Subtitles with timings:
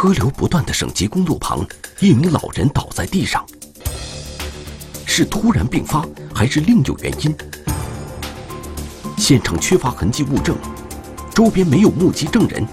[0.00, 1.66] 车流不断的省级公路旁，
[1.98, 3.44] 一名老人倒在地上，
[5.04, 7.36] 是突然病发还是另有原因？
[9.16, 10.56] 现场缺乏痕迹物证，
[11.34, 12.64] 周边没有目击证人，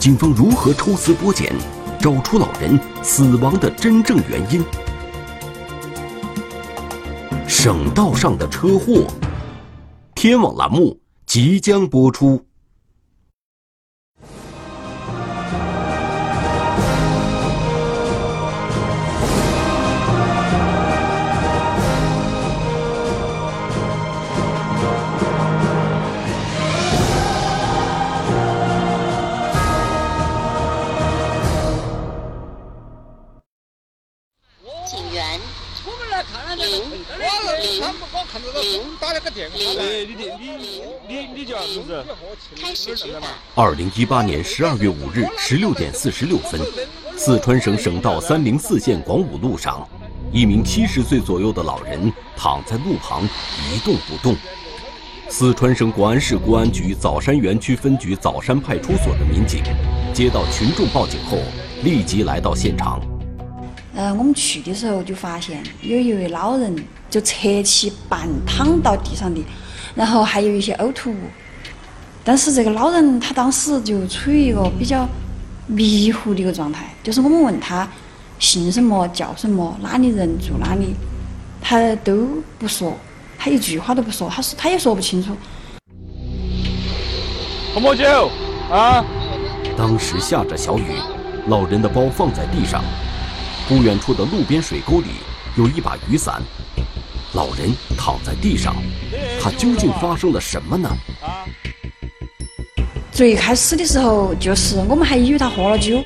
[0.00, 1.52] 警方如何抽丝剥茧，
[2.00, 4.64] 找出老人死亡的真正原因？
[7.46, 9.06] 省道上的车祸，
[10.14, 12.42] 天网栏目即将播出。
[43.54, 46.60] 二零一八年十二月五日十六点四十六分，
[47.16, 49.88] 四川省省道三零四线广武路上，
[50.32, 53.26] 一名七十岁左右的老人躺在路旁
[53.72, 54.36] 一动不动。
[55.30, 59.62] 四川省广安市公安局枣山园区分局枣山派出所的民警
[60.12, 61.38] 接到群众报警后，
[61.82, 63.15] 立即来到现场。
[63.96, 66.76] 呃，我们去的时候就发现有一位老人
[67.08, 69.42] 就侧起半躺到地上的，
[69.94, 71.16] 然后还有一些呕吐物。
[72.22, 75.08] 但是这个老人他当时就处于一个比较
[75.66, 77.88] 迷糊的一个状态，就是我们问他
[78.38, 80.94] 姓什么叫什么哪里人住哪里，
[81.62, 82.94] 他都不说，
[83.38, 85.34] 他一句话都不说，他说他也说不清楚。
[87.72, 88.30] 喝么酒
[88.70, 89.02] 啊？
[89.74, 90.84] 当时下着小雨，
[91.48, 92.84] 老人的包放在地上，
[93.68, 95.08] 不远处的路边水沟里
[95.56, 96.40] 有一把雨伞，
[97.34, 98.76] 老人躺在地上，
[99.40, 100.88] 他究竟发生了什么呢？
[103.10, 106.00] 最开始的时候，就是我们还以为他喝了酒，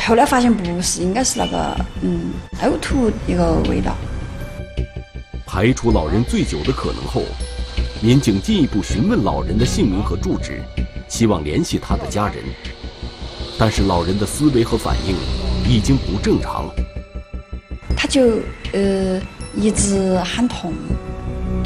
[0.00, 3.94] 后来发现不是，应该是那个嗯呕吐一个味道。
[5.46, 7.22] 排除老人醉酒的可能后，
[8.00, 10.60] 民警进一步询问老人的姓名和住址，
[11.08, 12.42] 希望联系他的家人。
[13.58, 15.16] 但是老人的思维和反应
[15.66, 16.68] 已经不正常，
[17.96, 18.38] 他就
[18.72, 19.20] 呃
[19.54, 20.74] 一直喊痛，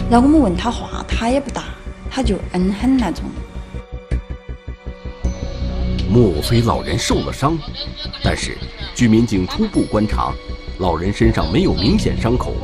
[0.09, 1.65] 然后我们问他话，他也不答，
[2.09, 3.25] 他就嗯哼那种。
[6.09, 7.59] 莫非老人受了伤？
[8.23, 8.57] 但是，
[8.95, 10.33] 据民警初步观察，
[10.79, 12.55] 老人身上没有明显伤口，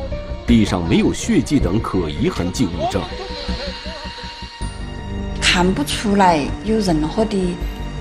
[0.45, 3.01] 地上没有血迹等可疑痕迹物证，
[5.41, 7.37] 看不出来有任何的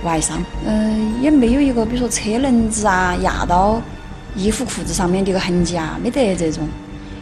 [0.07, 0.43] 外伤。
[0.65, 3.83] 嗯，也没有一个比如说车轮子啊压到
[4.35, 6.67] 衣服裤子上面的一个痕迹啊，没得这种。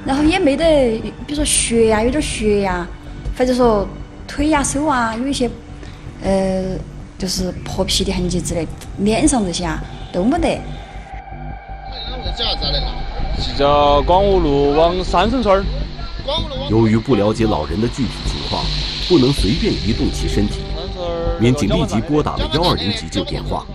[0.04, 2.86] 然后也没得，比如说血呀，有点血呀，
[3.36, 3.88] 或者说
[4.28, 5.50] 腿呀、手啊有一些，
[6.22, 6.76] 呃。
[7.16, 8.66] 就是破皮的痕迹之类，
[8.98, 9.80] 脸上这些啊
[10.12, 10.60] 都没得。
[13.38, 15.64] 是叫广武路往三顺村儿。
[16.68, 18.62] 由于不了解老人的具体情况，
[19.08, 20.63] 不能随便移动其身体，
[21.40, 23.66] 民警立即拨打了幺二零急救电话。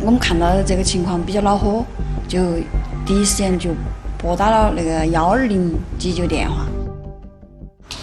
[0.00, 1.84] 我们看到这个情况比较恼火，
[2.28, 2.38] 就
[3.06, 3.70] 第一时间就
[4.18, 6.66] 拨打了那个幺二零急救电话。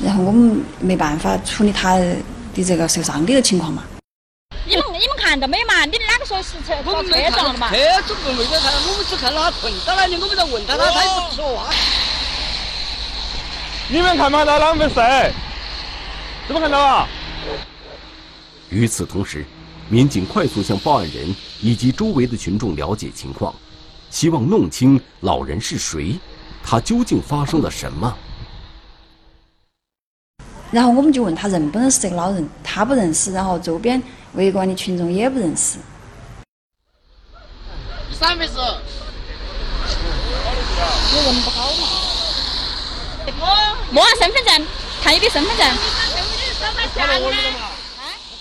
[0.04, 1.98] 然后我们没办法处理他。
[2.58, 3.84] 的这个受伤的一个情况嘛，
[4.66, 5.86] 你们你们看到没嘛？
[5.86, 6.92] 你哪个说是车车
[7.30, 7.70] 撞的嘛？
[7.70, 7.78] 车
[8.08, 11.70] 主不没得看，我们只看到他困到那里，我们在问他，他他也不说话。
[13.90, 14.96] 你们看不看到啷回事？
[16.48, 17.08] 怎么看到啊？
[18.70, 19.46] 与此同时，
[19.90, 23.56] 民警快速向报案人以及周围的群众了解情况，
[24.10, 26.20] 希望弄清老人是谁，
[26.64, 28.18] 他究竟发生了什么。
[30.70, 34.04] 然后我们就问他认不认识这个老人，他不认识，然后周边
[34.34, 35.78] 围观的群众也不认识。
[38.12, 38.54] 三回事。
[41.10, 41.88] 我人不好嘛。
[43.92, 44.68] 摸下身份证，
[45.02, 45.66] 看一笔身份证。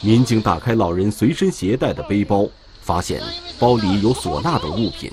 [0.00, 2.46] 民警打开老人随身携带的背包，
[2.80, 3.20] 发现
[3.58, 5.10] 包里有唢呐等物品，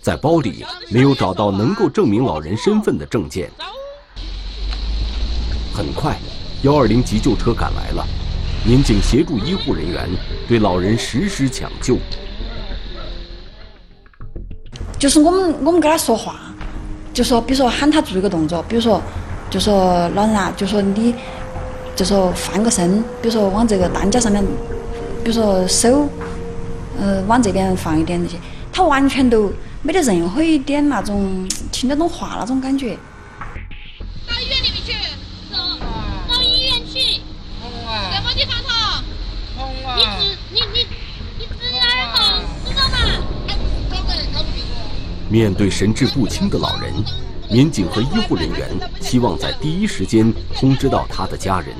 [0.00, 3.50] 在包里没有找到能够证明老人身份的证件。
[5.74, 6.16] 很快。
[6.62, 8.06] 幺二零急救车赶来了，
[8.64, 10.08] 民警协助医护人员
[10.46, 11.98] 对老人实施抢救。
[14.96, 16.36] 就是我们我们跟他说话，
[17.12, 19.02] 就说比如说喊他做一个动作，比如说
[19.50, 21.12] 就说老人啊，就说你
[21.94, 24.42] 就说翻个身比如说往这个担架上面
[25.22, 26.08] 比如说手
[26.98, 28.36] 呃往这边放一点那些
[28.72, 29.52] 他完全都
[29.82, 32.96] 没得任何一点那种听得懂话那种感觉。
[34.26, 34.92] 到医院里面去
[35.50, 35.56] 走
[36.42, 37.20] 医院去。
[38.12, 38.70] 什么地方痛
[39.56, 39.96] 痛啊
[40.50, 40.86] 你你
[41.38, 41.46] 你
[41.78, 42.18] 哪痛
[42.66, 42.94] 知道吗？
[45.28, 46.92] 面对神志不清的老人
[47.52, 48.66] 民警和医护人员
[49.02, 51.76] 希望在第一时间通知到他的家人。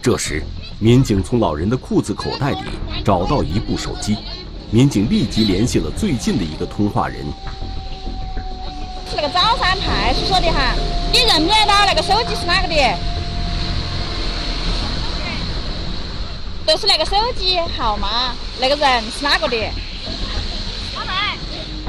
[0.00, 0.44] 这时，
[0.78, 2.60] 民警从老人的裤子口袋里
[3.04, 4.16] 找到一部手机，
[4.70, 7.26] 民警立即联系了最近的一个通话人。
[9.10, 10.76] 是那个枣山派出所的哈，
[11.12, 12.74] 你认不认到那个手机是哪个的？
[16.64, 19.56] 就是那个手机号码，那个人是哪个的？
[20.94, 21.12] 老妹，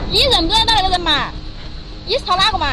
[0.10, 1.30] 你认不认到那个人嘛？
[2.08, 2.66] 你是他哪个嘛？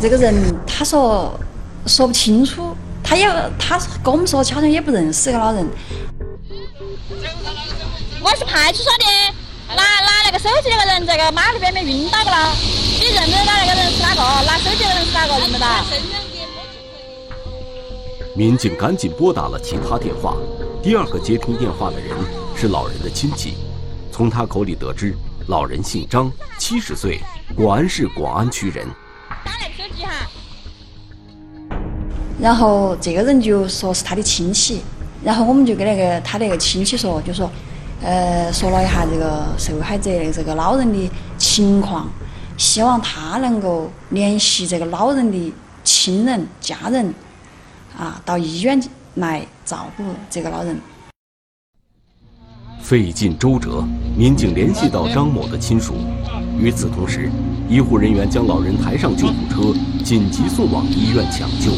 [0.00, 0.34] 这个人
[0.66, 1.38] 他说
[1.86, 3.26] 说不清楚，他也
[3.58, 5.66] 他跟我们说好像也不认识这个老人。
[8.22, 9.04] 我是派出所的，
[9.76, 12.52] 拿拿那个手机那个人在个马路边边晕倒个了，
[13.00, 14.20] 你认不认到那个人是哪个？
[14.46, 15.38] 拿手机的人是哪个？
[15.38, 15.84] 认不到？
[18.34, 20.36] 民警赶紧拨打了其他电话，
[20.82, 22.16] 第二个接听电话的人
[22.56, 23.54] 是老人的亲戚，
[24.10, 25.14] 从他口里得知，
[25.48, 27.20] 老人姓张，七十岁，
[27.54, 28.86] 广安市广安区人。
[32.40, 34.82] 然后这个人就说是他的亲戚，
[35.22, 37.48] 然后我们就跟那个他那个亲戚说，就说，
[38.02, 42.08] 呃，说了一下这个受害者这个老人的情况，
[42.56, 45.52] 希望他能够联系这个老人的
[45.84, 47.14] 亲人、家人，
[47.96, 48.82] 啊，到医院
[49.14, 50.76] 来照顾这个老人。
[52.92, 53.82] 费尽周折，
[54.14, 55.94] 民警联系到张某的亲属。
[56.58, 57.30] 与此同时，
[57.66, 61.70] 医护人员将老人抬上救护车，紧急送往医院抢救。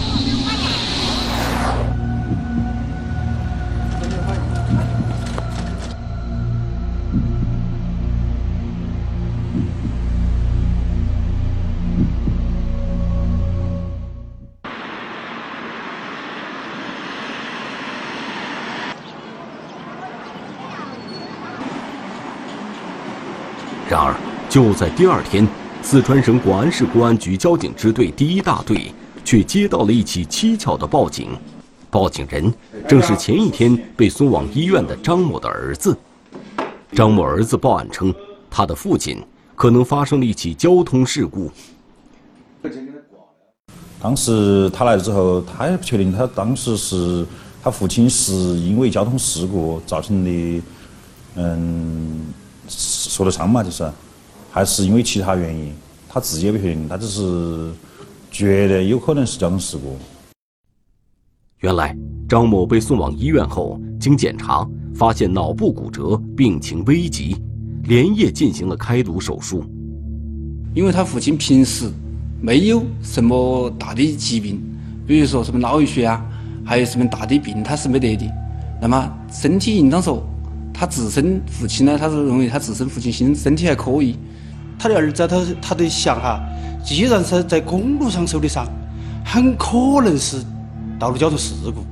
[24.55, 25.45] 就在第二天，
[25.83, 28.93] 四川省广安市公安局交警支队第一大队
[29.25, 31.31] 却接到了一起蹊跷的报警。
[31.91, 32.55] 报警人
[32.87, 35.99] 正是前一天被送往医院的张某的儿子。
[36.93, 38.15] 张某儿子报案称，
[38.49, 39.21] 他的父亲
[39.56, 41.50] 可能发生了一起交通事故。
[44.00, 47.27] 当时他来之后，他也不确定，他当时是
[47.61, 50.62] 他父亲是因为交通事故造成的，
[51.35, 52.27] 嗯。
[52.67, 53.85] 受的伤嘛，就是，
[54.55, 55.73] 还是因为其他原因，
[56.09, 57.73] 他自己也不确定，他只是
[58.31, 59.99] 觉得有可能是交通事故。
[61.59, 61.97] 原来
[62.29, 64.65] 张某被送往医院后，经检查
[64.95, 67.37] 发现脑部骨折，病情危急，
[67.83, 69.65] 连夜进行了开颅手术。
[70.73, 71.91] 因为他父亲平时
[72.41, 74.62] 没有什么大的疾病，
[75.05, 76.25] 比如说什么脑溢血啊，
[76.65, 78.25] 还有什么大的病他是没得的，
[78.81, 80.25] 那么身体应当说。
[80.77, 84.17] 他自身父亲呢，他是认为他自身父亲身身体还可以。
[84.85, 86.39] 他的儿子他他在想哈，
[86.85, 88.67] 既然是在公路上受的伤，
[89.25, 90.45] 很可能是
[90.99, 91.83] 道路交通事故，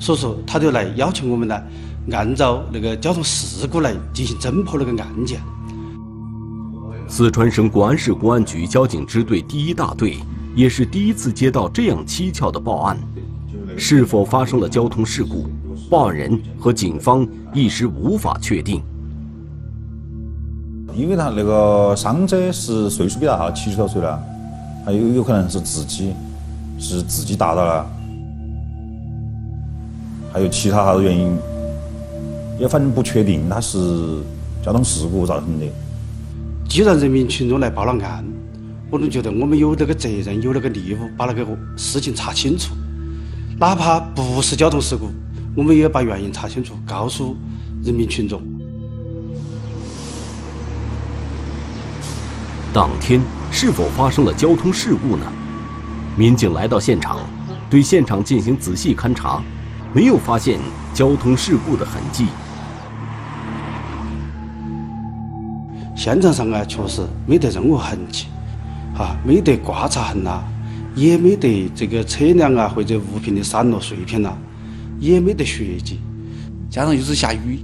[0.00, 1.62] 所以说他就来要求我们呢，
[2.10, 5.38] 按照那个交通事故来进行侦破那个案件。
[7.06, 10.16] 四川省广安市公安局交警支队第一大队
[10.56, 12.96] 也是第一次接到这样蹊跷的报案，
[13.76, 15.50] 是否发生了交通事故？
[15.90, 18.82] 报案人和警方一时无法确定，
[20.98, 24.20] 因为他那个伤者是岁数比较大，七十多岁了，
[24.84, 26.12] 还有有可能是自己
[26.76, 27.86] 是自己打到了，
[30.32, 31.38] 还有其他啥子原因，
[32.58, 33.78] 也反正不确定他是
[34.60, 35.66] 交通事故造成的。
[36.68, 38.24] 既然人民群众来报了案，
[38.90, 42.74] 我们觉得我们有那个责任，有那个义务把那个事情查清楚，
[43.56, 45.06] 哪怕不是交通事故。
[45.56, 47.36] 我们也要把原因查清楚，告诉
[47.84, 48.42] 人民群众。
[52.72, 53.20] 当天
[53.50, 55.24] 是否发生了交通事故呢？
[56.16, 57.18] 民警来到现场，
[57.70, 59.42] 对现场进行仔细勘查，
[59.92, 60.60] 没有发现
[60.92, 62.26] 交通事故的痕迹。
[65.96, 68.26] 现场上啊，确实没得任何痕迹，
[68.96, 70.42] 啊，没得刮擦痕呐，
[70.94, 74.32] 也没得这个车辆啊或者物品的散落碎片呐。
[75.00, 76.00] 也没得血迹，
[76.68, 77.60] 加上又是下雨，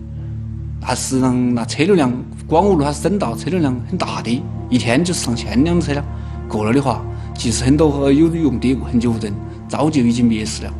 [0.81, 2.13] 那实际上那车流量，
[2.47, 6.05] 广武路它是省道，车流量很大的，一天就是上千辆车了
[6.47, 7.01] 过了的话，
[7.35, 9.33] 其实很多有用的很久证，
[9.67, 10.73] 早就已经灭失了。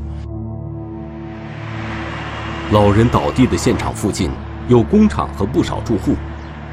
[2.71, 4.31] 老人倒地的现场附近
[4.69, 6.15] 有工厂和不少住户，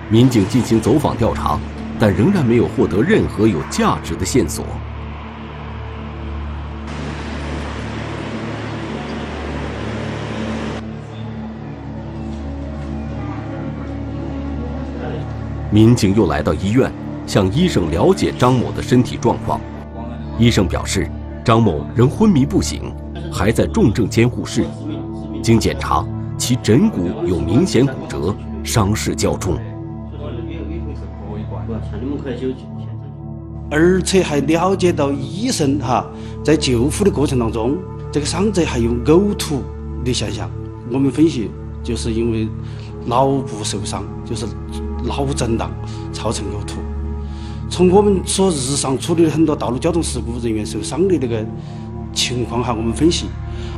[0.10, 1.58] 民警进行走访调查，
[1.98, 4.66] 但仍然没有获得任何有价值的线索。
[15.74, 16.92] 民警又来到医院，
[17.26, 19.60] 向医生了解张某的身体状况。
[20.38, 21.10] 医生表示，
[21.46, 22.94] 张某仍昏迷不醒，
[23.32, 24.66] 还在重症监护室。
[25.42, 26.06] 经检查，
[26.38, 28.36] 其枕骨有明显骨折，
[28.66, 29.58] 伤势较重。
[33.70, 36.06] 而且还了解到医生哈
[36.44, 37.78] 在救护的过程当中，
[38.12, 39.64] 这个伤者还有呕吐
[40.04, 40.52] 的现象。
[40.92, 41.50] 我们分析，
[41.82, 42.50] 就是因为
[43.06, 44.46] 脑部受伤，就是
[45.06, 45.72] 脑震荡
[46.12, 46.80] 造成呕吐。
[47.70, 51.46] 从我们所日常处理的很多道路交通事故人员受伤的那个
[52.14, 53.28] 情况哈，我们分析，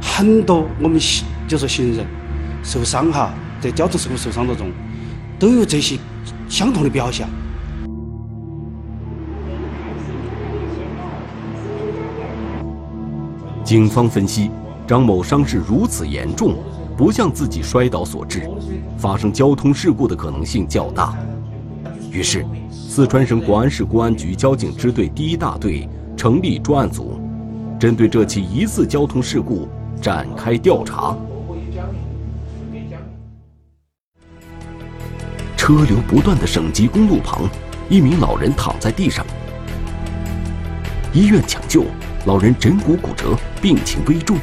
[0.01, 2.05] 很多我们行就是行人
[2.63, 4.71] 受伤哈，在交通事故受伤当中，
[5.37, 5.97] 都有这些
[6.49, 7.27] 相同的表现。
[13.63, 14.49] 警方分析，
[14.87, 16.55] 张某伤势如此严重，
[16.95, 18.49] 不像自己摔倒所致，
[18.97, 21.15] 发生交通事故的可能性较大。
[22.11, 27.19] 于是，四川省广安市公安局交警支队第一大队成立专案组，
[27.79, 29.67] 针对这起疑似交通事故
[30.01, 31.17] 展开调查。
[35.57, 37.49] 车流不断的省级公路旁，
[37.89, 39.25] 一名老人躺在地上，
[41.13, 41.85] 医院抢救。
[42.25, 44.37] 老人枕骨骨折，病情危重。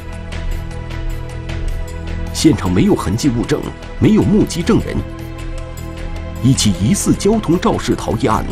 [2.41, 3.61] 现场没有痕迹物证，
[3.99, 4.97] 没有目击证人。
[6.41, 8.43] 一起疑似交通肇事逃逸案，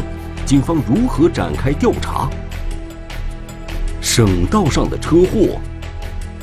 [0.46, 2.30] 警方如何展开调查？
[4.00, 5.60] 省道上的车祸，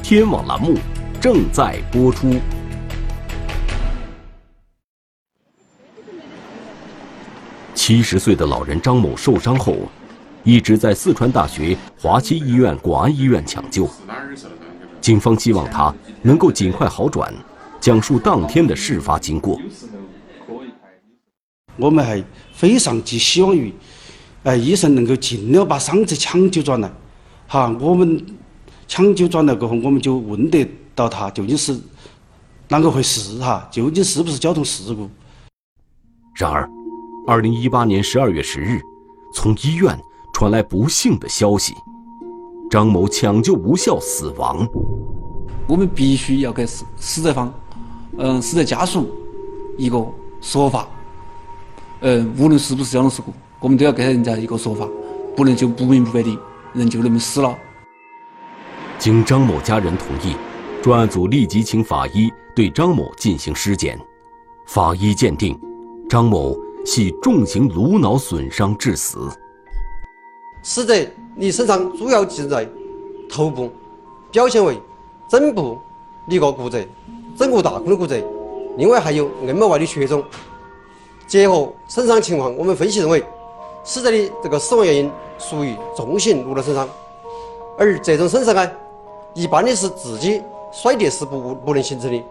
[0.03, 0.77] 天网栏目
[1.21, 2.35] 正在播出。
[7.77, 9.77] 七十岁的老人张某受伤后。
[10.43, 13.89] 一直在四川大学华西医院广安医院抢救，
[15.07, 17.33] 警方希望他能够尽快好转，
[17.81, 19.57] 讲述当天的事发经过。
[21.77, 22.21] 我们还
[22.53, 23.73] 非常寄希望于，
[24.43, 26.91] 呃，医生能够尽量把伤者抢救转来。
[27.47, 28.21] 哈，我们
[28.89, 31.79] 抢救转来过后，我们就问得到他究竟是
[32.69, 33.39] 啷个回事？
[33.39, 35.09] 哈，究竟是不是交通事故？
[36.35, 36.69] 然而，
[37.29, 38.81] 二零一八年十二月十日，
[39.33, 39.97] 从医院。
[40.35, 41.73] 传来不幸的消息，
[42.71, 44.69] 张某抢救无效死亡。
[45.67, 47.53] 我们必须要给死死者方，
[48.19, 49.11] 嗯，死者家属
[49.77, 50.05] 一个
[50.41, 50.89] 说法。
[52.01, 54.87] 嗯，无论是不是交通事故，我们都要给人家一个说法，
[55.35, 56.39] 不能就不明不白的
[56.75, 57.57] 人就那么死了。
[58.99, 60.37] 经张某家人同意，
[60.83, 63.99] 专案组立即请法医对张某进行尸检。
[64.67, 65.59] 法医鉴定，
[66.09, 69.29] 张某系重型颅脑损伤致死。
[70.63, 70.95] 死者
[71.39, 72.67] 你身上主要集中在
[73.29, 73.71] 头部，
[74.33, 74.81] 表现为
[75.29, 75.79] 枕部
[76.27, 76.83] 一个骨折，
[77.37, 78.17] 枕骨大孔的骨折，
[78.79, 80.25] 另外还有硬膜外的血肿。
[81.27, 83.23] 结合身伤情况，我们分析认为，
[83.85, 86.89] 死者的这个死亡原因属于重型颅脑损伤，
[87.77, 88.71] 而这种损伤呢，
[89.35, 92.25] 一般的是自己摔跌是不不能形成的。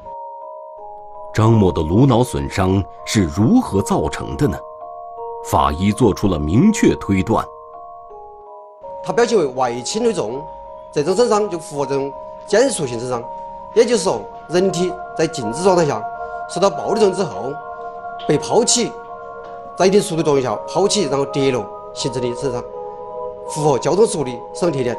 [1.31, 4.57] 张某的颅脑损伤是如何造成的呢？
[5.51, 7.45] 法医做出了明确推断。
[9.05, 10.43] 它表现为外轻内重，
[10.91, 12.11] 这种损伤就符合这种
[12.47, 13.23] 减速性损伤，
[13.75, 14.19] 也就是说，
[14.49, 16.01] 人体在静止状态下
[16.49, 17.53] 受到暴力作用之后
[18.27, 18.91] 被抛起，
[19.77, 22.63] 在一定速度作用下抛起，然后跌落形成的损伤，
[23.49, 24.97] 符合交通事故的损伤特点。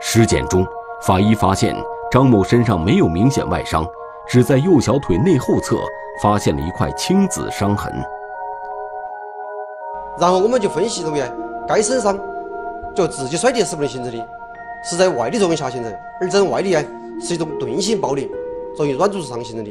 [0.00, 0.64] 尸检中，
[1.04, 1.76] 法医发现
[2.08, 3.84] 张某身上没有明显外伤，
[4.28, 5.76] 只在右小腿内后侧
[6.22, 7.92] 发现了一块青紫伤痕。
[10.20, 11.20] 然后我们就分析认为。
[11.68, 12.18] 该损伤
[12.94, 14.28] 就自己摔跌是不能形成的，
[14.84, 16.84] 是在外力作用下形成，而这种外力呢
[17.20, 18.28] 是一种钝性暴力，
[18.76, 19.70] 作为软组织上形成的。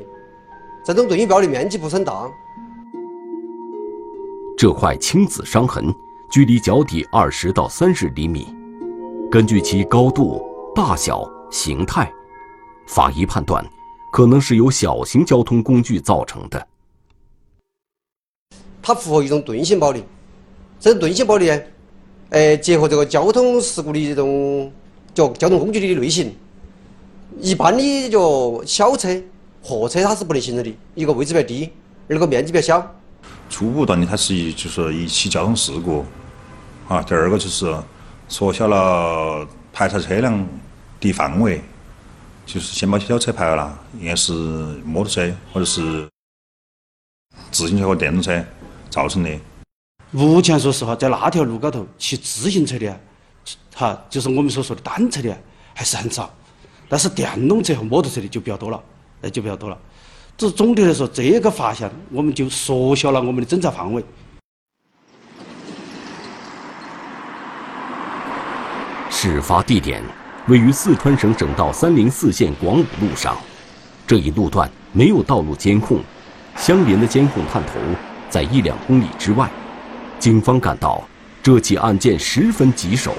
[0.84, 2.28] 这种钝性暴力面积不是很大。
[4.58, 5.94] 这块青紫伤痕
[6.32, 8.48] 距离脚底二十到三十厘米，
[9.30, 10.44] 根据其高度、
[10.74, 12.12] 大小、形态，
[12.88, 13.64] 法医判断
[14.12, 16.68] 可能是由小型交通工具造成的。
[18.82, 20.04] 它符合一种钝性暴力，
[20.80, 21.62] 这种钝性暴力呢？
[22.32, 24.72] 呃，结合这个交通事故的这种
[25.14, 26.34] 就交通工具的类型，
[27.42, 29.22] 一般的就小车、
[29.62, 31.70] 货车它是不能形成的，一个位置比较低，
[32.08, 32.96] 二个面积比较小。
[33.50, 36.06] 初步断定它是一就是一起交通事故，
[36.88, 37.76] 啊，第二个就是
[38.30, 40.48] 缩小了排查车辆
[41.02, 41.60] 的范围，
[42.46, 44.32] 就是先把小车排了，应该是
[44.86, 46.08] 摩托车或者是
[47.52, 48.42] 自行车或电动车
[48.90, 49.30] 造成的。
[50.12, 53.00] 目前说实话，在那条路高头骑自行车的，
[53.74, 55.38] 哈，就是我们所说的单车的，
[55.74, 56.30] 还是很少。
[56.89, 58.84] 但是电动车和摩托车的就比较多了，
[59.22, 59.77] 那就比较多了。
[60.38, 64.03] 这总的来说，这个发现我们就缩小了我们的侦查范围。
[69.10, 70.03] 事发地点
[70.48, 73.38] 位于四川省省道三零四线广武路上，
[74.06, 76.01] 这一路段没有道路监控，
[76.58, 77.74] 相邻的监控探头
[78.30, 79.50] 在一两公里之外。
[80.22, 81.04] 警方感到
[81.42, 83.12] 这起案件十分棘手。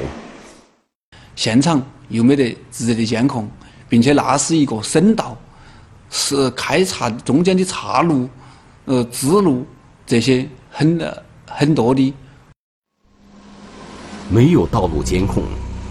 [1.35, 3.51] 现场又没得直接的监控，
[3.89, 5.37] 并且那是一个省道，
[6.11, 8.29] 是开岔中间的岔路、
[8.85, 9.67] 呃支路
[10.07, 11.13] 这些很
[11.49, 12.15] 很多的，
[14.31, 15.43] 没有道路监控。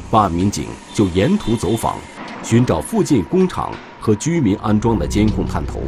[0.10, 1.98] 办案民警就沿途走访，
[2.42, 5.82] 寻找附近工厂和居民安装的监控探头。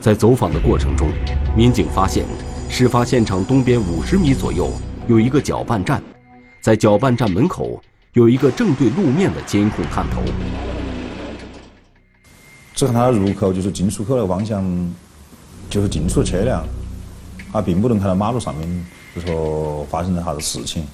[0.00, 1.08] 在走访的过程中，
[1.56, 2.24] 民警发现，
[2.70, 4.70] 事发现场东边五十米左右
[5.08, 6.00] 有一个搅拌站，
[6.60, 10.22] 在搅拌站门口有一个正对路面的监控探头。
[12.72, 14.64] 只看它的入口，就是进出口的方向，
[15.68, 16.64] 就是进出车辆，
[17.52, 20.84] 它，并不能看到马路上面就说发生了啥子事情。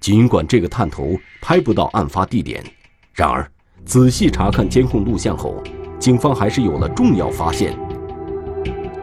[0.00, 2.64] 尽管这个探头拍不到案发地点，
[3.12, 3.48] 然而
[3.84, 5.62] 仔细查看监控录像后，
[6.00, 7.78] 警方还是有了重要发现。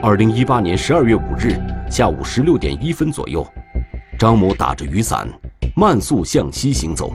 [0.05, 1.57] 二零一八年十二月五日
[1.89, 3.47] 下午十六点一分左右，
[4.19, 5.25] 张某打着雨伞，
[5.77, 7.13] 慢速向西行走。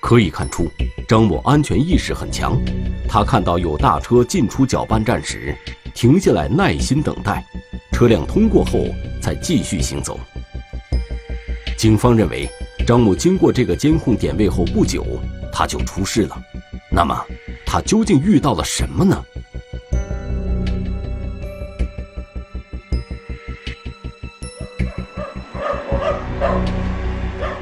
[0.00, 0.70] 可以看出，
[1.06, 2.58] 张某安全意识很强。
[3.06, 5.54] 他看到有大车进出搅拌站时，
[5.94, 7.44] 停下来耐心等待。
[7.92, 8.86] 车辆通过后，
[9.20, 10.18] 才继续行走。
[11.76, 12.48] 警方认为，
[12.86, 15.04] 张某经过这个监控点位后不久，
[15.52, 16.42] 他就出事了。
[16.90, 17.14] 那么，
[17.72, 19.24] 他究竟遇到了什么呢？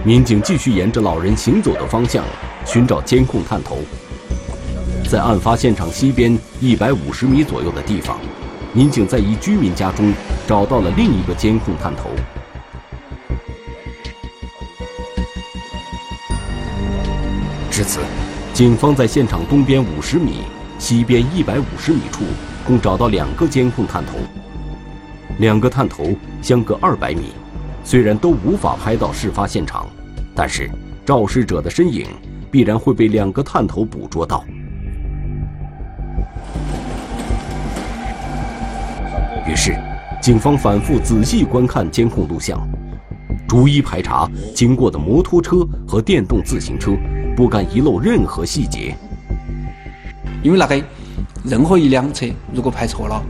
[0.03, 2.25] 民警继续沿着老人行走的方向
[2.64, 3.81] 寻找监控探头，
[5.11, 8.18] 在案发现场西边一百五十米左右的地方。
[8.73, 10.14] 民警在一居民家中
[10.47, 12.09] 找到了另一个监控探头。
[17.71, 18.01] 至此，
[18.59, 20.38] 警方在现场东边五十米、
[20.81, 22.25] 西边一百五十米处
[22.66, 24.18] 共找到两个监控探头。
[25.38, 27.27] 两个探头相隔二百米，
[27.85, 29.87] 虽然都无法拍到事发现场，
[30.35, 30.68] 但是
[31.07, 32.09] 肇事者的身影
[32.51, 34.44] 必然会被两个探头捕捉到。
[39.47, 39.73] 于是，
[40.21, 42.68] 警方反复仔细观看监控录像，
[43.47, 46.90] 逐一排查经过的摩托车和电动自行车，
[47.38, 48.96] 不敢遗漏任何细节。
[50.42, 50.83] 因为那个
[51.44, 53.22] 任何一辆车如果拍错了，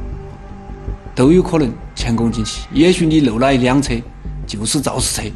[1.15, 2.67] 都有可能前功尽弃。
[2.73, 3.95] 也许你漏了一辆车，
[4.47, 5.29] 就是肇事车。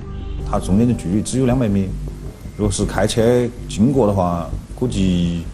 [0.50, 1.86] 它中间的距离只有两百米，
[2.56, 5.44] 如果是开车经过的话，估计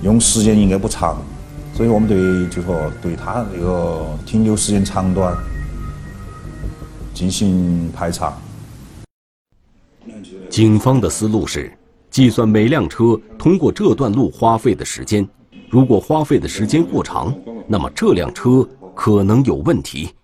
[0.00, 1.18] 用时间应该不长。
[1.74, 5.36] 所以我们对就说对他那个停留时间长短
[7.12, 8.32] 进行排查。
[10.54, 11.76] 警方的思路是
[12.10, 15.28] 计算每辆车通过这段路花费的时间，
[15.68, 17.36] 如果花费的时间过长，
[17.66, 18.64] 那么这辆车
[18.94, 20.14] 可能有问题。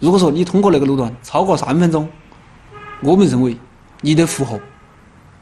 [0.00, 2.08] 如果说你通过那个路段超过三分钟，
[3.00, 3.56] 我们认为
[4.00, 4.58] 你得符合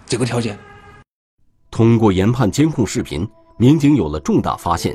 [0.04, 0.58] 这个条件。
[1.70, 3.26] 通过研判监控视频。
[3.56, 4.94] 民警有了重大发现，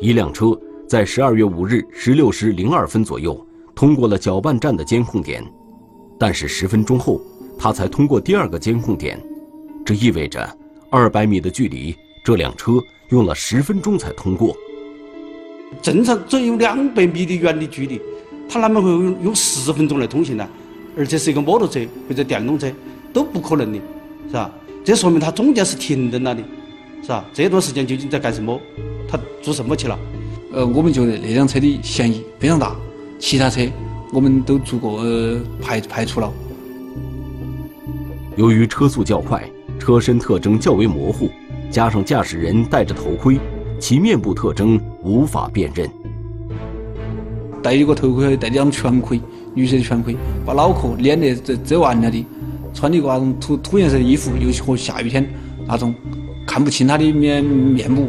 [0.00, 5.44] 一辆车在十二月五日十六时零二分左右通过了搅拌站的监控点，
[6.18, 7.20] 但是十分钟后，
[7.58, 9.20] 他才通过第二个监控点，
[9.84, 10.48] 这意味着
[10.90, 12.72] 二百米的距离，这辆车
[13.10, 14.56] 用了十分钟才通过。
[15.82, 18.00] 正常只有两百米的远的距离，
[18.48, 20.48] 他哪么会用用十分钟来通行呢？
[20.96, 22.70] 而且是一个摩托车或者电动车，
[23.12, 23.80] 都不可能的，
[24.28, 24.50] 是吧？
[24.84, 26.42] 这说明他中间是停顿了的。
[27.02, 27.22] 是吧？
[27.34, 28.58] 这段时间究竟在干什么？
[29.06, 29.98] 他做什么去了？
[30.52, 32.74] 呃，我们觉得那辆车的嫌疑非常大，
[33.18, 33.60] 其他车
[34.10, 36.32] 我们都逐个呃排排除了。
[38.36, 41.30] 由于车速较快，车身特征较为模糊，
[41.70, 43.38] 加上驾驶人戴着头盔，
[43.78, 45.88] 其面部特征无法辨认。
[47.62, 49.20] 戴一个头盔，戴两全盔，
[49.54, 52.26] 绿色的全盔，把脑壳、脸的遮遮完了的，
[52.72, 55.28] 穿一个那种土土颜色的衣服，尤其和下雨天
[55.66, 55.94] 那种。
[56.46, 58.06] 看不清他的面面目。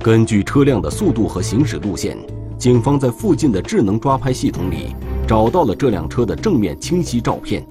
[0.00, 2.16] 根据车辆的速度和行驶路线，
[2.56, 4.96] 警方在附近的智能抓拍系统里
[5.28, 7.64] 找到了这辆车的正面清晰照片。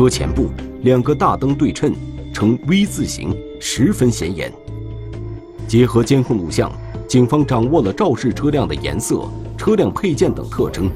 [0.00, 0.48] 车前部
[0.80, 1.94] 两个大灯对称，
[2.32, 4.50] 呈 V 字形，十分显眼。
[5.68, 6.72] 结合监控录像，
[7.06, 10.90] 警方掌握了肇事车辆的颜色、车辆配件等特征，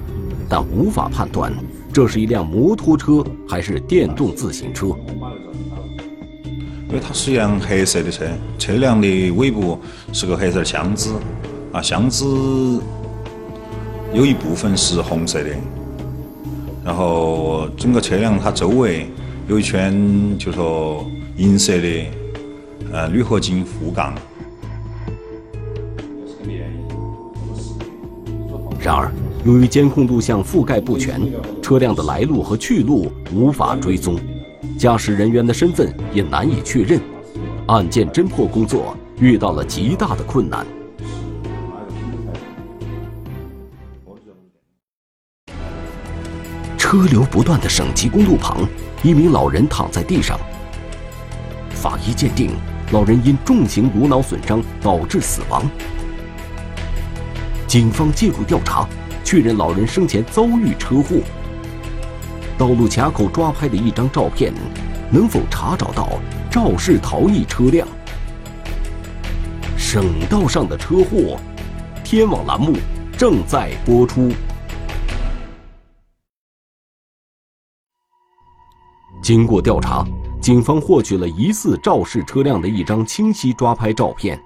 [0.49, 1.53] 但无法判断
[1.93, 4.87] 这是一辆摩托车还是电动自行车。
[6.89, 8.25] 因为它是一辆黑色的车，
[8.59, 9.79] 车辆的尾部
[10.15, 11.13] 是个黑色的箱子，
[11.73, 12.25] 啊，箱子
[14.15, 15.51] 有一部分是红色的，
[16.85, 19.07] 然后整个车辆它周围
[19.49, 21.05] 有一圈就说
[21.37, 22.07] 银色的
[22.93, 24.15] 呃铝合金护杠。
[28.81, 29.11] 然而，
[29.47, 31.19] 由于监控录像覆盖不全，
[31.63, 34.19] 车辆的来路和去路无法追踪，
[34.79, 37.01] 驾驶人员的身份也难以确认，
[37.67, 40.67] 案件侦破工作遇到了极大的困难。
[46.95, 48.57] 车流不断的省级公路旁，
[49.03, 50.39] 一名老人躺在地上。
[51.71, 52.53] 法医鉴定，
[52.93, 55.69] 老人因重型颅脑损伤导致死亡。
[57.67, 58.87] 警方介入调查，
[59.25, 61.17] 确认老人生前遭遇车祸。
[62.57, 64.55] 道路卡口抓拍的一张照片，
[65.11, 67.89] 能否查找到肇事逃逸车辆？
[69.77, 71.41] 省道上的车祸，
[72.05, 72.77] 天网栏目
[73.19, 74.31] 正在播出。
[79.25, 80.07] 经过调查，
[80.39, 84.39] 警方获取了疑似肇事车辆的一张清晰抓拍照片。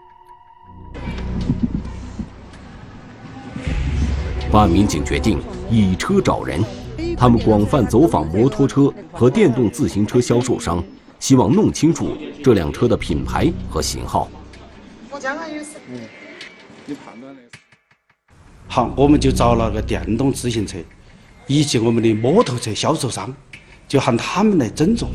[4.53, 6.62] 办案民警决定以车找人，
[7.17, 10.81] 他们广泛走访摩托车和电动自行车销售商，
[11.19, 14.29] 希望弄清楚这辆车的品牌和型号。
[15.11, 15.71] 我将来有事。
[16.87, 17.43] 你判断的。
[18.69, 20.79] 好，我们就找了个电动自行车，
[21.49, 23.35] 以及我们的摩托车销售商，
[23.88, 25.07] 就喊他们来斟酌，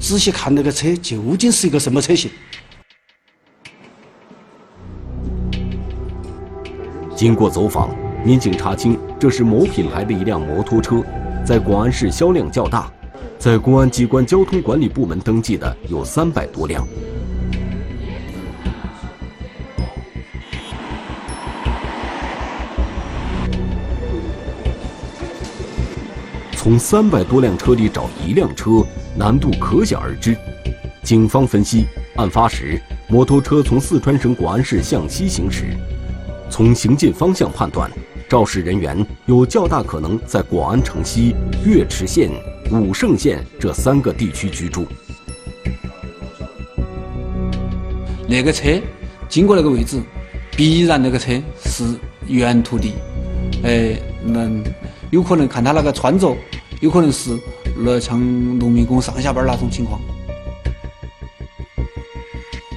[0.00, 2.30] 仔细看那个车究竟是一个什么车型。
[7.14, 7.94] 经过走访。
[8.22, 11.02] 民警查清，这是某品牌的一辆摩托车，
[11.42, 12.92] 在广安市销量较大，
[13.38, 16.86] 在公安机关交通管理部门登记的有三百多辆。
[26.70, 30.36] 从三百多辆车里找一辆车，难度可想而知。
[31.02, 35.64] 警方分析，案发时摩托车从四川省广安市向西行驶，
[36.48, 37.90] 从行进方向判断。
[38.28, 41.34] 肇事人员有较大可能在广安城西、
[41.66, 42.30] 岳池县、
[42.70, 44.86] 武胜县这三个地区居住。
[48.28, 48.80] 那个车
[49.28, 50.00] 经过那个位置，
[50.56, 51.32] 必然那个车
[51.64, 51.82] 是
[52.28, 52.92] 原土地，
[53.64, 54.48] 哎，那
[55.10, 56.36] 有可能看他那个穿着，
[56.80, 57.38] 有可能是
[57.76, 58.18] 那像
[58.58, 60.00] 农民工上下班那种情况。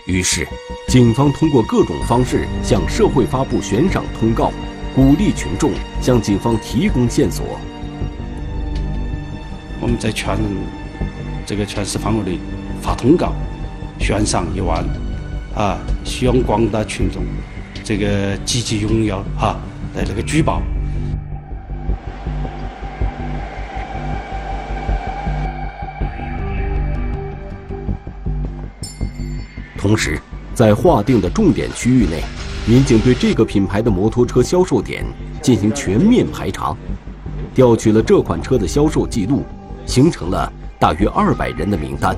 [0.05, 0.47] 于是，
[0.89, 4.51] 警方通过各种方式向社会发布悬赏通告。
[4.95, 7.43] 鼓励群众向警方提供线索。
[9.81, 10.37] 我们在全
[11.47, 12.37] 这个全市范围内
[12.79, 13.33] 发通告，
[13.99, 14.85] 悬赏一万，
[15.55, 17.23] 啊，希望广大群众
[17.83, 19.59] 这个积极踊跃哈
[19.95, 20.61] 来这个举报。
[29.84, 30.17] 同时，
[30.56, 32.24] 在划定的重点区域内。
[32.65, 35.04] 民警对这个品牌的摩托车销售点
[35.41, 36.74] 进行全面排查，
[37.54, 39.43] 调取了这款车的销售记录，
[39.86, 42.15] 形成了大约二百人的名单。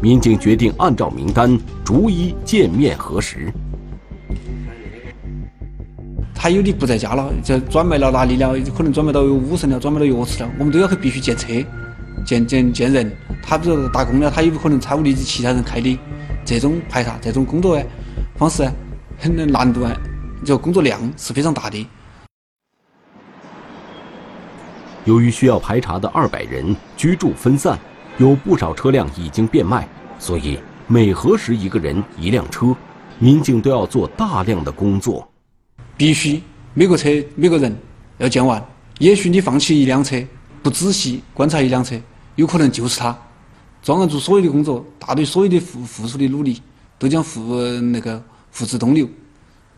[0.00, 3.52] 民警决定按照名单逐一见面核实。
[6.34, 8.58] 他有的不在家了，就转卖了哪里了？
[8.74, 10.50] 可能转卖到武胜了，转卖到药池了。
[10.58, 11.48] 我们都要去必须见车、
[12.24, 13.12] 见见见人。
[13.42, 15.98] 他比如打工了，他有可能财务力是其他人开的。
[16.44, 17.80] 这种排查、这种工作
[18.36, 18.68] 方式。
[19.18, 19.96] 很难度啊，
[20.44, 21.86] 这工作量是非常大的。
[25.04, 27.78] 由于需要排查的二百人居住分散，
[28.18, 29.86] 有不少车辆已经变卖，
[30.18, 32.74] 所以每核实一个人一辆车，
[33.20, 35.28] 民警都要做大量的工作。
[35.96, 36.42] 必须
[36.74, 37.76] 每个车每个人
[38.18, 38.60] 要见完。
[38.98, 40.20] 也许你放弃一辆车，
[40.64, 41.96] 不仔细观察一辆车，
[42.34, 43.16] 有可能就是他。
[43.82, 46.62] 专案组所有的工作，大队所有的付付出的努力，
[46.98, 48.22] 都将付那个。
[48.54, 49.08] 付之东流，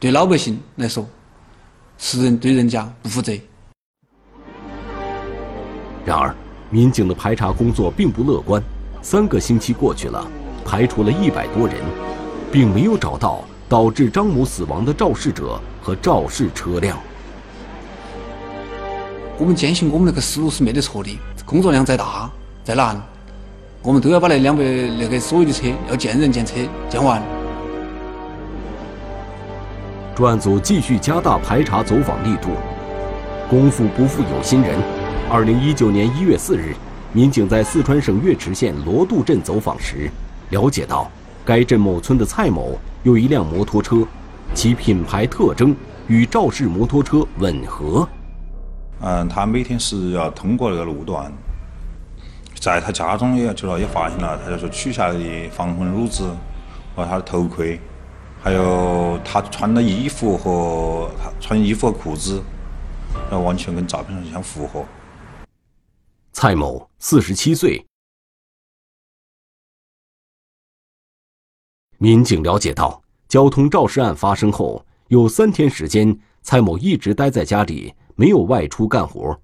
[0.01, 1.07] 对老百姓来说，
[1.97, 3.33] 是人对人家不负责。
[6.05, 6.35] 然而，
[6.71, 8.61] 民警的排查工作并不乐观。
[9.01, 10.29] 三个星期过去了，
[10.65, 11.77] 排除了一百多人，
[12.51, 16.99] 并没有找到导致张某死亡的肇事者和肇事车辆。
[19.39, 21.17] 我们坚信我们那个思路是没得错的。
[21.47, 22.29] 工作量再大
[22.65, 23.01] 再难，
[23.87, 24.65] 我们都要把那两百
[24.99, 26.55] 那个所有的车要见人见车
[26.89, 27.23] 见完。
[30.17, 32.49] 专案组继续加大排查走访力度，
[33.47, 34.81] 功夫不负有心人，
[35.31, 36.75] 二零一九年一月四日，
[37.13, 40.11] 民警在四川省岳池县罗渡镇走访时，
[40.49, 41.11] 了解到
[41.45, 43.99] 该镇某村的蔡某有一辆摩托车，
[44.55, 48.09] 其品牌特征与肇事摩托车吻合。
[49.03, 51.31] 嗯，他每天是要通过那个路段，
[52.65, 56.35] 在他家中也就说也发现了，他就说取下来的防风褥子
[56.97, 57.79] 和他的头盔，
[58.43, 62.43] 还有他穿的衣服和他穿衣服和裤子，
[63.31, 64.83] 然后完全跟照片上相符合。
[66.33, 67.85] 蔡某，四十七岁。
[71.99, 77.93] 民警了解到，交通肇事案发生后有三天时间，蔡某一直待在家里。
[78.17, 79.39] 没有外出干活，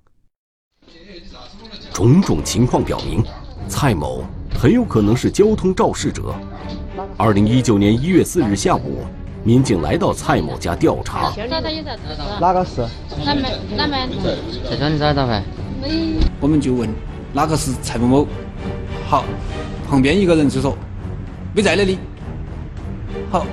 [1.92, 3.22] 种种情况表明，
[3.68, 4.24] 蔡某
[4.58, 6.34] 很有可能是交通肇事者。
[7.16, 9.04] 二零一九年一月四日下午，
[9.44, 11.32] 民警来到蔡某家调查。
[12.40, 12.82] 哪个是？
[13.24, 13.44] 哪门？
[13.76, 14.08] 哪门？
[14.68, 16.16] 在家里找到没？
[16.40, 16.88] 我们就问
[17.32, 18.26] 哪个是蔡某某。
[19.06, 19.24] 好，
[19.88, 20.76] 旁边一个人就说
[21.54, 21.98] 没在那里。
[23.30, 23.46] 好，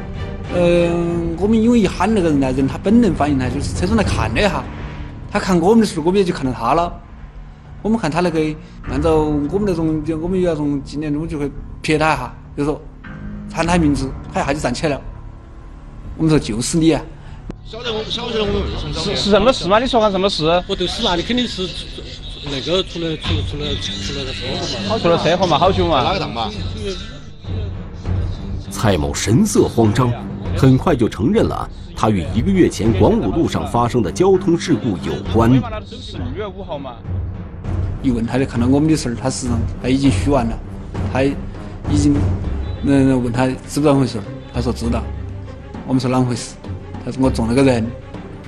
[0.55, 4.63] 嗯，我们因为一喊那个人呢，人他本能反应呢，就是车上来看了一下。
[5.29, 6.93] 他看我们的时候，我们也就看到他了。
[7.81, 8.39] 我们看他那个，
[8.89, 11.49] 按照我们那种，我们有那种经验，我们就会
[11.81, 12.81] 瞥他一下，就说
[13.53, 15.01] 喊他名字，他一下就站起来了。
[16.17, 17.01] 我们说就是你啊！
[17.65, 19.79] 晓得我晓得我们为什么是是什么事吗？
[19.79, 20.45] 你说看什么事？
[20.67, 21.67] 我就是那，你肯定是
[22.45, 24.97] 那个出了出出了出了个车祸嘛？
[24.97, 25.57] 出了车祸嘛？
[25.57, 26.03] 好久嘛？
[26.03, 26.49] 哪个档嘛？
[28.71, 30.11] 蔡某神色慌张，
[30.55, 31.69] 很快就承认了。
[31.95, 35.51] 他与一个月前广武路上发生的交通事故有关。
[38.01, 40.59] 一问他就看到我们的事儿，他实际上他已经虚完了，
[41.11, 41.33] 他已
[41.97, 42.15] 经
[42.83, 45.03] 嗯问他知不知道回事儿，他说知道。
[45.87, 46.55] 我们说啷回事？
[47.05, 47.85] 他说我撞了个人，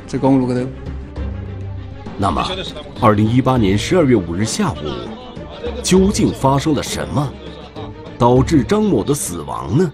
[0.06, 0.62] 在公路高头。
[2.18, 2.46] 那么，
[3.02, 4.78] 二零一八年十二月五日下午，
[5.82, 7.32] 究竟发生了什么，
[8.18, 9.94] 导致张某的死亡呢？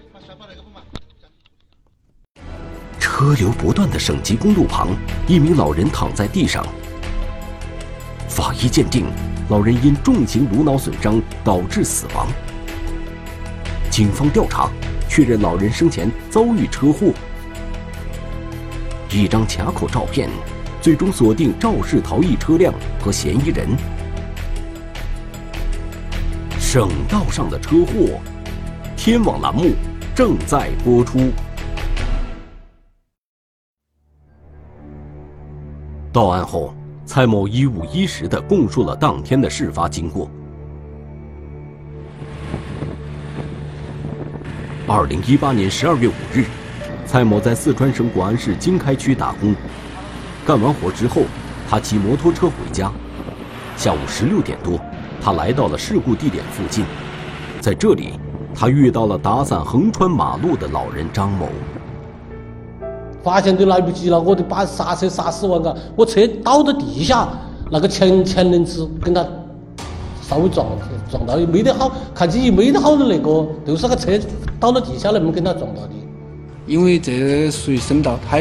[3.00, 4.90] 车流不断的省级公路旁，
[5.28, 6.66] 一名老人躺在地上。
[8.28, 9.06] 法医鉴定，
[9.50, 12.28] 老人因重型颅脑损伤导致死亡。
[13.92, 14.70] 警方调查，
[15.08, 17.14] 确认老人生前遭遇车祸。
[19.12, 20.30] 一张卡口照片，
[20.82, 23.70] 最终锁定肇事逃逸车辆和嫌疑人。
[26.60, 28.20] 省道上的车祸，
[28.98, 29.74] 天网栏目
[30.16, 31.32] 正在播出。
[36.12, 36.74] 到案后，
[37.06, 40.30] 蔡某一五一十的供述了当天的事发经过。
[44.88, 46.46] 二零一八年十二月五日，
[47.06, 49.56] 蔡某在四川省广安市经开区打工，
[50.46, 51.22] 干完活之后，
[51.70, 52.92] 他骑摩托车回家。
[53.78, 54.80] 下午十六点多，
[55.22, 56.86] 他来到了事故地点附近，
[57.62, 58.20] 在这里，
[58.56, 61.50] 他遇到了打伞横穿马路的老人张某。
[63.26, 67.28] 发现都来不及了，我都把刹车刹死完了，我车倒到地下，
[67.72, 69.26] 那个前前轮子跟他
[70.22, 70.68] 稍微撞
[71.10, 74.12] 撞到，没得好，看起没得好的那个，就是那个车
[74.60, 75.90] 倒到地下那么跟他撞到的。
[76.68, 78.38] 因为这属于省道，它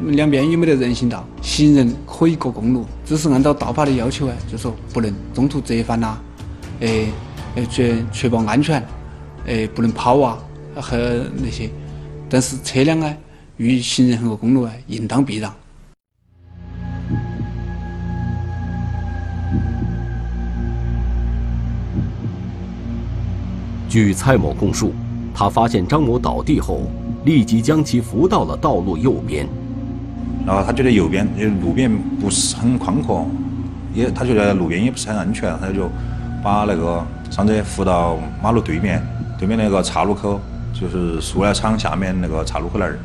[0.00, 6.18] 两边也没得人行道，行人可以过公路，只是按照道法的要求啊，就说不能中途折返呐，
[6.80, 7.06] 诶，
[7.70, 8.84] 确确保安全，
[9.46, 10.38] 诶，不能跑啊
[10.74, 10.96] 和
[11.36, 11.70] 那些，
[12.28, 13.16] 但是车辆呢？
[13.56, 15.54] 与行人横过公路啊，应当避让。
[23.88, 24.92] 据蔡某供述，
[25.32, 26.80] 他发现张某倒地后，
[27.24, 29.46] 立即将其扶到了道路右边。
[30.44, 31.24] 然后他觉得右边
[31.62, 31.88] 路边
[32.20, 33.24] 不是很宽阔，
[33.94, 35.88] 也他觉得路边也不是很安全，他就
[36.42, 39.00] 把那个伤者扶到马路对面，
[39.38, 40.40] 对面那个岔路口，
[40.72, 42.98] 就是塑料厂下面那个岔路口那儿。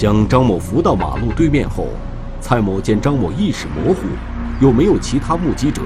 [0.00, 1.88] 将张某扶到马路对面后，
[2.40, 4.00] 蔡某见张某意识模糊，
[4.58, 5.82] 又没有其他目击者，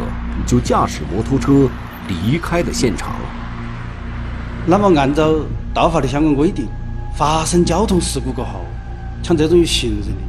[0.46, 1.68] 就驾驶摩托车
[2.06, 3.16] 离开了现场。
[4.66, 5.34] 那么，按照
[5.74, 6.68] 道法的相关规定，
[7.16, 8.60] 发生交通事故过后，
[9.20, 10.22] 像这种有行人的，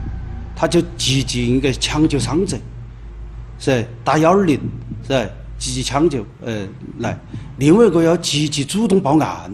[0.55, 2.57] 他就积极应该抢救伤者，
[3.59, 4.59] 是打幺二零，
[5.07, 6.67] 是积极抢救，呃，
[6.97, 7.15] 来。
[7.57, 9.51] 另外一个要积极主动报案。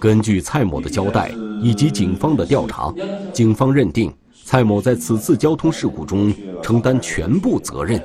[0.00, 2.92] 根据蔡某的交代以及警方的调查，
[3.34, 4.10] 警方认定
[4.46, 6.32] 蔡某在此次交通事故中
[6.62, 8.02] 承担全部责任。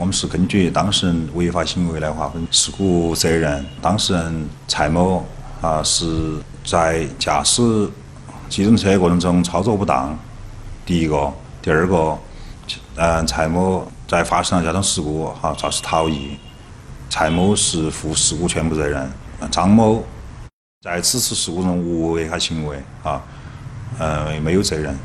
[0.00, 3.64] 我们是根据当事人违法行为来划分事故责任。
[3.80, 5.24] 当事人蔡某
[5.60, 7.88] 啊，是在驾驶
[8.48, 10.18] 机动车过程中操作不当，
[10.84, 12.18] 第一个，第二个，
[12.96, 16.36] 嗯，蔡某在发生了交通事故哈，肇事逃逸，
[17.10, 19.10] 蔡某是负事故全部责任，
[19.50, 20.04] 张某
[20.82, 23.22] 在此次事故中无违法行为啊，
[23.98, 24.96] 呃，没有责任。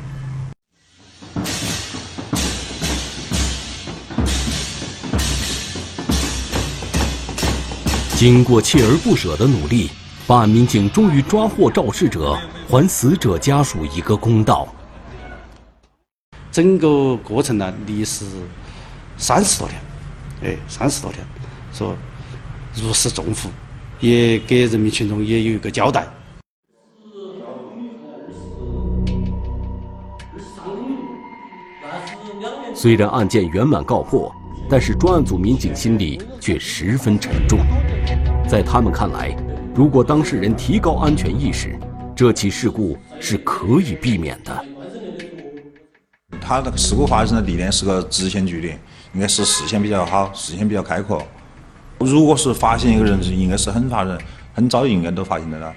[8.16, 9.90] 经过锲而不舍的努力，
[10.28, 12.38] 办案民警终于抓获肇事者，
[12.70, 14.68] 还死者家属一个公道。
[16.52, 18.26] 整个过程呢，历时
[19.18, 19.82] 三十多天，
[20.44, 21.26] 哎，三十多天，
[21.74, 21.96] 说
[22.76, 23.50] 如释重负，
[24.00, 26.08] 也给人民群众也有一个交代。
[32.76, 34.34] 虽然案件圆满告破，
[34.70, 37.60] 但是专案组民警心里却十分沉重。
[38.48, 39.36] 在他们看来，
[39.74, 41.80] 如果当事人提高安全意识，
[42.16, 44.66] 这起事故是可以避免的。
[46.42, 48.68] 他那个事故发生的地点是个直线距离，
[49.14, 51.26] 应该是视线比较好，视线比较开阔。
[52.04, 54.18] 如果是发现一个人，应该是很发人，
[54.54, 55.74] 很早应该都发现的了。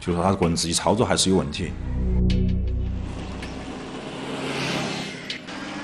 [0.00, 1.72] 就说他个人自己操作还是有问题。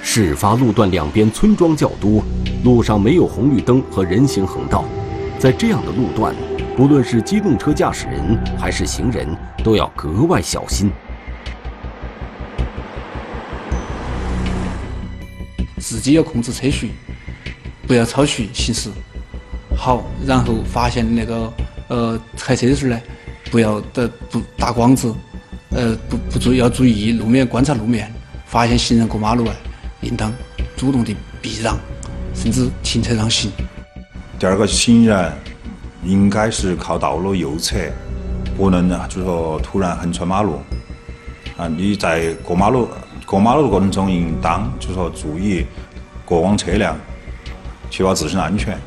[0.01, 2.23] 事发路段两边村庄较多，
[2.65, 4.85] 路上没有红绿灯和人行横道，
[5.39, 6.35] 在这样的路段，
[6.77, 9.27] 不论是机动车驾驶人还是行人，
[9.65, 10.91] 都要格外小心。
[15.79, 16.87] 自己要控制车速，
[17.87, 18.91] 不要超速行驶。
[19.85, 21.53] 好，然后发现那个
[21.89, 23.03] 呃开车的时候呢，
[23.51, 25.13] 不要的不打光子，
[25.71, 28.09] 呃不不注意要注意路面观察路面，
[28.47, 29.55] 发现行人过马路啊，
[30.03, 30.33] 应当
[30.77, 31.77] 主动的避让，
[32.33, 33.51] 甚至停车让行。
[34.39, 35.33] 第二个，行人
[36.05, 37.77] 应该是靠道路右侧，
[38.57, 40.61] 不能就是说突然横穿马路。
[41.57, 42.89] 啊，你在过马路
[43.27, 45.67] 过马路的过程中，应当就是说注意。
[46.25, 46.97] 过往车辆，
[47.91, 48.79] 确保自身安全。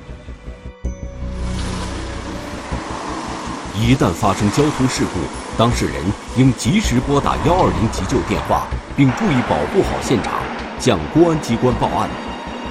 [3.77, 5.19] 一旦发生交通事故，
[5.57, 5.95] 当事人
[6.37, 10.33] 应及时拨打幺二零急救电话，并注意保护好现场，
[10.79, 12.09] 向公安机关报案。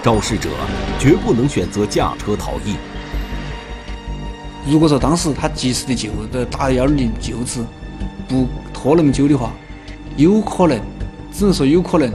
[0.02, 0.50] 肇事者
[0.98, 2.76] 绝不能选择驾车逃逸。
[4.66, 7.60] 如果说当时他及时的救的打幺二零救治，
[8.26, 9.50] 不拖那么久的话，
[10.16, 10.80] 有可能，
[11.32, 12.10] 只能说有可能，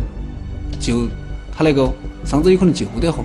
[0.80, 1.08] 就
[1.56, 1.92] 他那个。
[2.26, 3.24] 伤者有可能救得活。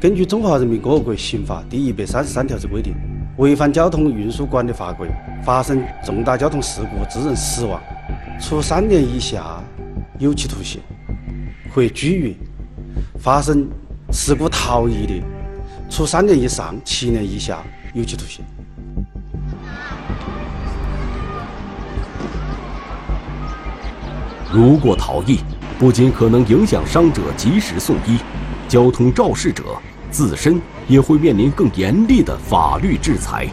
[0.00, 2.94] 根据《中华人民共和国刑法》第一百三十三条之规定，
[3.40, 5.08] 违反交通运输管理法规，
[5.42, 7.80] 发生重大交通事故致人死亡，
[8.38, 9.62] 处三年以下
[10.18, 10.78] 有期徒刑
[11.74, 12.34] 或拘役；
[13.18, 13.66] 发生
[14.12, 15.22] 事故逃逸的，
[15.88, 17.62] 处三年以上七年以下
[17.94, 18.44] 有期徒刑。
[24.52, 25.38] 如果逃逸，
[25.78, 28.18] 不仅可能影响伤者及时送医，
[28.68, 29.64] 交通肇事者
[30.10, 33.46] 自身也会面临更严厉的法律制裁。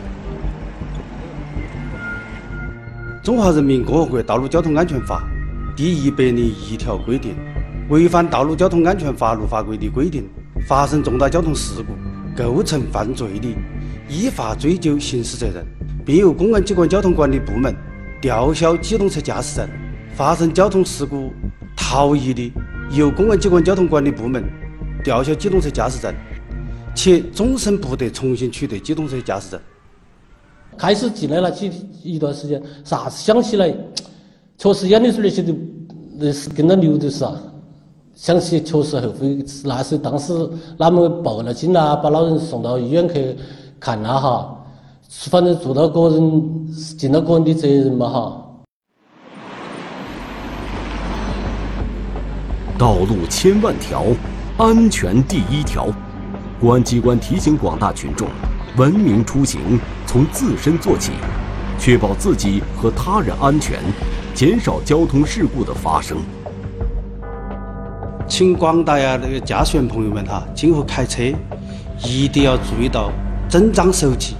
[3.23, 5.21] 《中华人民共和国道路交通安全法》
[5.77, 7.35] 第一百零一条规定，
[7.89, 10.27] 违反道路交通安全法律法规的规定，
[10.67, 11.93] 发生重大交通事故
[12.35, 13.47] 构成犯罪的，
[14.09, 15.63] 依法追究刑事责任，
[16.03, 17.75] 并由公安机关交通管理部门
[18.19, 19.67] 吊销机动车驾驶证；
[20.15, 21.31] 发生交通事故。
[21.75, 22.51] 逃逸的，
[22.89, 24.43] 由公安机关交通管理部门
[25.03, 26.11] 吊销机动车驾驶证，
[26.97, 29.61] 且终身不得重新取得机动车驾驶证。
[30.75, 31.71] 开始进来了几
[32.03, 33.71] 一段时间，啥子想起来，
[34.57, 35.55] 确实眼里水那些都
[36.17, 37.39] 那是跟着流的是啊。
[38.15, 40.33] 想起确实后悔，那时当时
[40.79, 43.35] 哪们报了警啦，把老人送到医院去
[43.79, 44.57] 看了哈，
[45.29, 48.43] 反正做到个人尽到个人的责任嘛哈。
[52.75, 54.03] 道路千万条，
[54.57, 55.87] 安全第一条。
[56.59, 58.27] 公安机关提醒广大群众，
[58.77, 61.11] 文明出行从自身做起，
[61.77, 63.77] 确保自己和他人安全，
[64.33, 66.17] 减少交通事故的发生。
[68.27, 71.21] 请广大呀那个驾驶员朋友们哈，今后开车
[72.03, 73.11] 一定要注意到
[73.47, 74.35] 遵章守纪，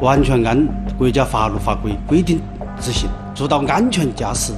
[0.00, 2.38] 完全按国家法律法规规定
[2.78, 4.52] 执行，做到安全驾驶、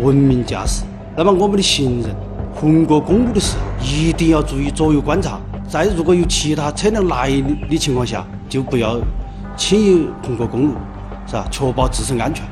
[0.00, 0.84] 文明驾驶。
[1.16, 2.14] 那么我们的行人。
[2.58, 5.38] 横过公路的时候，一定要注意左右观察。
[5.68, 7.28] 在如果有其他车辆来
[7.68, 8.98] 的情况下，就不要
[9.56, 10.74] 轻易横过公路，
[11.26, 11.46] 是吧？
[11.50, 12.46] 确保自身安全。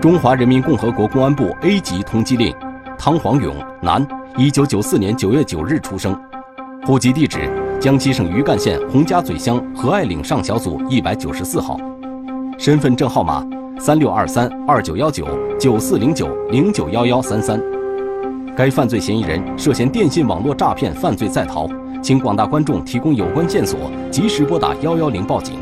[0.00, 2.54] 中华人民共和国公安部 A 级通缉令：
[2.98, 6.14] 汤黄勇，男，一九九四年九月九日出生，
[6.86, 11.78] 户籍地址江西省余干县洪家嘴乡和爱岭上小组一百九十四号，
[12.58, 13.46] 身份证号码
[13.78, 15.28] 三六二三二九幺九
[15.60, 17.60] 九四零九零九幺幺三三。
[18.56, 21.68] 该犯罪嫌疑人涉嫌电信网络诈骗犯罪在逃，
[22.02, 23.78] 请广大观众提供有关线索，
[24.10, 25.54] 及时拨打幺幺零报警。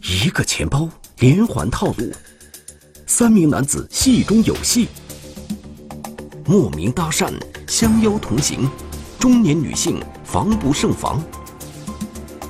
[0.00, 0.88] 一个钱包
[1.18, 2.12] 连环套路，
[3.04, 4.86] 三名男子戏中有戏，
[6.46, 7.32] 莫名搭讪，
[7.70, 8.68] 相邀同行，
[9.16, 11.22] 中年女性防不胜防。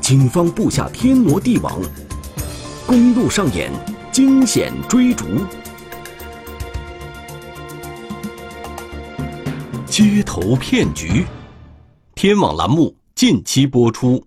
[0.01, 1.79] 警方布下天罗地网，
[2.87, 3.71] 公路上演
[4.11, 5.27] 惊险追逐。
[9.85, 11.27] 街头骗局，
[12.14, 14.25] 天网栏目近期播出。